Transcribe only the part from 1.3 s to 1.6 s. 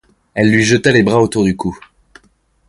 du